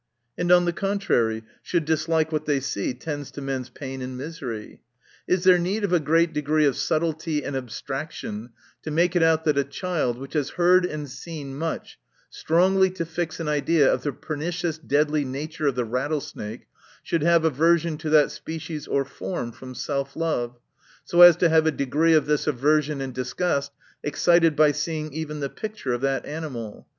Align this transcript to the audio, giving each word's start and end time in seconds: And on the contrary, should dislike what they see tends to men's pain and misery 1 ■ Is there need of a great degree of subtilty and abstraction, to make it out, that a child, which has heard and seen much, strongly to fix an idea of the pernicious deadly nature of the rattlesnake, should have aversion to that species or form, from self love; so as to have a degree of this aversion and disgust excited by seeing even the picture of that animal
And 0.35 0.51
on 0.51 0.65
the 0.65 0.73
contrary, 0.73 1.43
should 1.61 1.85
dislike 1.85 2.31
what 2.31 2.45
they 2.47 2.59
see 2.59 2.95
tends 2.95 3.29
to 3.33 3.39
men's 3.39 3.69
pain 3.69 4.01
and 4.01 4.17
misery 4.17 4.81
1 5.27 5.37
■ 5.37 5.37
Is 5.37 5.43
there 5.43 5.59
need 5.59 5.83
of 5.83 5.93
a 5.93 5.99
great 5.99 6.33
degree 6.33 6.65
of 6.65 6.73
subtilty 6.75 7.43
and 7.45 7.55
abstraction, 7.55 8.49
to 8.81 8.89
make 8.89 9.15
it 9.15 9.21
out, 9.21 9.43
that 9.45 9.59
a 9.59 9.63
child, 9.63 10.17
which 10.17 10.33
has 10.33 10.49
heard 10.57 10.85
and 10.87 11.07
seen 11.07 11.55
much, 11.55 11.99
strongly 12.31 12.89
to 12.89 13.05
fix 13.05 13.39
an 13.39 13.47
idea 13.47 13.93
of 13.93 14.01
the 14.01 14.11
pernicious 14.11 14.79
deadly 14.79 15.23
nature 15.23 15.67
of 15.67 15.75
the 15.75 15.85
rattlesnake, 15.85 16.65
should 17.03 17.21
have 17.21 17.45
aversion 17.45 17.95
to 17.99 18.09
that 18.09 18.31
species 18.31 18.87
or 18.87 19.05
form, 19.05 19.51
from 19.51 19.75
self 19.75 20.15
love; 20.15 20.57
so 21.05 21.21
as 21.21 21.35
to 21.35 21.47
have 21.47 21.67
a 21.67 21.71
degree 21.71 22.15
of 22.15 22.25
this 22.25 22.47
aversion 22.47 23.01
and 23.01 23.13
disgust 23.13 23.71
excited 24.03 24.55
by 24.55 24.71
seeing 24.71 25.13
even 25.13 25.41
the 25.41 25.47
picture 25.49 25.93
of 25.93 26.01
that 26.01 26.25
animal 26.25 26.87